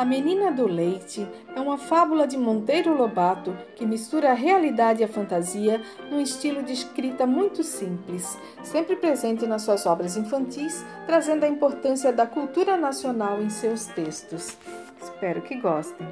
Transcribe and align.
A 0.00 0.04
Menina 0.06 0.50
do 0.50 0.66
Leite 0.66 1.28
é 1.54 1.60
uma 1.60 1.76
fábula 1.76 2.26
de 2.26 2.34
Monteiro 2.34 2.96
Lobato 2.96 3.54
que 3.76 3.84
mistura 3.84 4.30
a 4.30 4.34
realidade 4.34 5.02
e 5.02 5.04
a 5.04 5.08
fantasia 5.08 5.78
num 6.10 6.18
estilo 6.18 6.62
de 6.62 6.72
escrita 6.72 7.26
muito 7.26 7.62
simples, 7.62 8.38
sempre 8.62 8.96
presente 8.96 9.46
nas 9.46 9.60
suas 9.60 9.84
obras 9.84 10.16
infantis, 10.16 10.82
trazendo 11.04 11.44
a 11.44 11.48
importância 11.48 12.10
da 12.14 12.26
cultura 12.26 12.78
nacional 12.78 13.42
em 13.42 13.50
seus 13.50 13.84
textos. 13.88 14.56
Espero 15.02 15.42
que 15.42 15.56
gostem. 15.56 16.08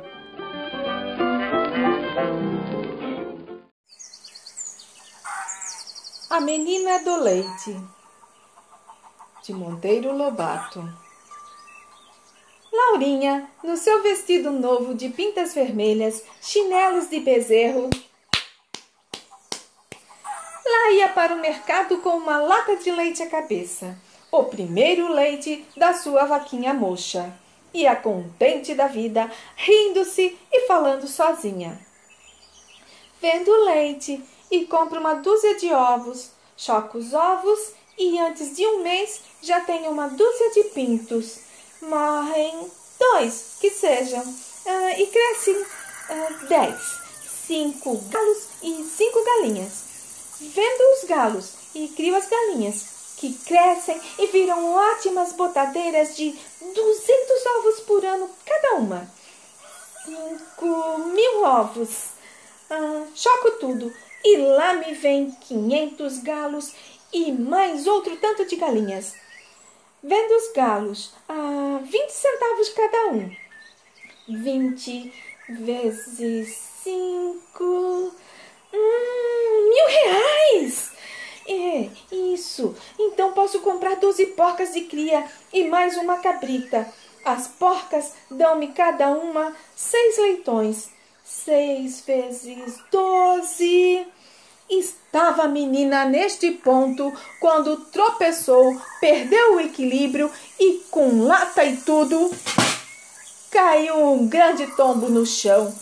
A 6.29 6.41
Menina 6.43 7.03
do 7.03 7.23
Leite 7.23 7.75
de 9.43 9.55
Monteiro 9.55 10.15
Lobato 10.15 11.08
Laurinha, 12.71 13.51
no 13.65 13.77
seu 13.77 14.03
vestido 14.03 14.51
novo 14.51 14.95
de 14.95 15.09
pintas 15.09 15.55
vermelhas, 15.55 16.23
chinelos 16.41 17.09
de 17.09 17.19
bezerro, 17.21 17.89
lá 20.67 20.93
ia 20.93 21.09
para 21.09 21.35
o 21.35 21.41
mercado 21.41 21.99
com 21.99 22.11
uma 22.11 22.39
lata 22.39 22.77
de 22.77 22.91
leite 22.91 23.23
à 23.23 23.27
cabeça, 23.27 23.99
o 24.31 24.45
primeiro 24.45 25.11
leite 25.13 25.65
da 25.77 25.95
sua 25.95 26.27
vaquinha 26.27 26.75
mocha. 26.75 27.33
Ia 27.73 27.97
contente 27.97 28.75
da 28.75 28.87
vida, 28.87 29.31
rindo-se 29.57 30.39
e 30.51 30.67
falando 30.67 31.07
sozinha. 31.07 31.79
Vendo 33.21 33.51
leite 33.65 34.23
e 34.51 34.65
compro 34.65 35.01
uma 35.01 35.15
dúzia 35.15 35.57
de 35.57 35.73
ovos, 35.73 36.31
choco 36.57 36.99
os 36.99 37.13
ovos 37.13 37.73
e 37.99 38.19
antes 38.19 38.57
de 38.57 38.67
um 38.67 38.83
mês 38.83 39.21
já 39.43 39.61
tenho 39.61 39.91
uma 39.91 40.09
dúzia 40.09 40.51
de 40.53 40.65
pintos 40.71 41.48
morrem 41.81 42.71
dois, 42.99 43.57
que 43.61 43.71
sejam, 43.71 44.23
uh, 44.23 45.01
e 45.01 45.07
crescem 45.07 45.57
uh, 45.57 46.47
dez, 46.49 46.81
cinco 47.47 47.97
galos 48.11 48.49
e 48.63 48.85
cinco 48.85 49.25
galinhas. 49.25 49.89
Vendo 50.41 50.95
os 50.95 51.09
galos 51.09 51.53
e 51.75 51.89
crio 51.89 52.17
as 52.17 52.29
galinhas, 52.29 52.85
que 53.17 53.35
crescem 53.35 54.01
e 54.19 54.27
viram 54.29 54.75
ótimas 54.75 55.33
botadeiras 55.33 56.17
de 56.17 56.39
duzentos 56.61 57.47
ovos 57.59 57.81
por 57.81 58.05
ano 58.05 58.31
cada 58.47 58.77
uma. 58.77 59.11
Cinco 60.05 60.99
mil 61.13 61.45
ovos. 61.45 62.19
Uh, 62.71 63.07
choco 63.15 63.53
tudo 63.53 63.93
e 64.23 64.37
lá 64.37 64.75
me 64.75 64.93
vem 64.93 65.31
quinhentos 65.31 66.19
galos 66.19 66.73
e 67.13 67.33
mais 67.33 67.87
outro 67.87 68.17
tanto 68.17 68.45
de 68.45 68.57
galinhas. 68.57 69.15
Vendo 70.03 70.31
os 70.33 70.53
galos 70.53 71.13
a 71.29 71.81
20 71.83 72.11
centavos 72.11 72.69
cada 72.71 73.07
um. 73.09 73.31
20 74.29 75.13
vezes 75.49 76.57
5. 76.85 78.13
Hum, 78.73 79.69
mil 79.69 79.87
reais! 79.87 80.93
É, 81.49 81.89
isso. 82.15 82.77
Então 82.99 83.33
posso 83.33 83.61
comprar 83.61 83.97
12 83.97 84.27
porcas 84.27 84.73
de 84.75 84.83
cria 84.83 85.25
e 85.53 85.65
mais 85.65 85.97
uma 85.97 86.19
cabrita. 86.19 86.87
As 87.25 87.49
porcas 87.49 88.13
dão-me 88.31 88.69
cada 88.69 89.11
uma 89.11 89.55
seis 89.75 90.19
leitões. 90.19 90.91
Seis 91.25 92.03
vezes 92.03 92.79
doze. 92.91 93.68
Estava 95.19 95.43
a 95.43 95.49
menina 95.49 96.05
neste 96.05 96.53
ponto 96.53 97.13
quando 97.41 97.77
tropeçou, 97.77 98.81
perdeu 99.01 99.57
o 99.57 99.61
equilíbrio 99.61 100.31
e, 100.61 100.85
com 100.93 101.25
lata 101.27 101.65
e 101.65 101.77
tudo, 101.79 102.33
caiu 103.51 103.97
um 104.13 104.29
grande 104.29 104.69
tombo 104.77 105.09
no 105.09 105.27
chão. 105.27 105.75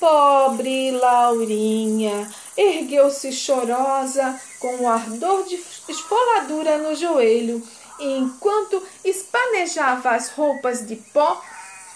Pobre 0.00 0.90
Laurinha 0.90 2.26
ergueu-se 2.56 3.30
chorosa, 3.30 4.40
com 4.58 4.74
um 4.76 4.88
ardor 4.88 5.44
de 5.44 5.62
esfoladura 5.86 6.78
no 6.78 6.94
joelho, 6.94 7.62
e 8.00 8.16
enquanto 8.16 8.82
espanejava 9.04 10.12
as 10.12 10.30
roupas 10.30 10.86
de 10.86 10.96
pó, 10.96 11.42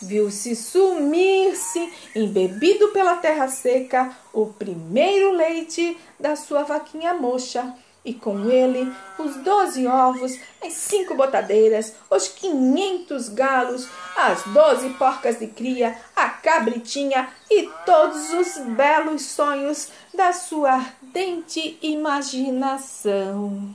viu-se 0.03 0.55
sumir-se, 0.55 1.80
embebido 2.21 2.89
pela 2.89 3.17
terra 3.17 3.49
seca, 3.49 4.11
o 4.33 4.47
primeiro 4.47 5.33
leite 5.33 5.97
da 6.19 6.37
sua 6.37 6.63
vaquinha 6.63 7.15
mocha, 7.15 7.75
e 8.05 8.15
com 8.15 8.51
ele 8.51 8.91
os 9.19 9.37
doze 9.37 9.87
ovos, 9.87 10.39
as 10.63 10.73
cinco 10.73 11.15
botadeiras, 11.15 11.95
os 12.11 12.29
quinhentos 12.29 13.29
galos, 13.29 13.89
as 14.17 14.43
doze 14.45 14.91
porcas 14.91 15.39
de 15.39 15.47
cria, 15.47 15.97
a 16.17 16.29
cabritinha 16.29 17.29
e 17.51 17.69
todos 17.85 18.33
os 18.33 18.59
belos 18.75 19.23
sonhos 19.23 19.89
da 20.15 20.33
sua 20.33 20.73
ardente 20.73 21.79
imaginação. 21.83 23.75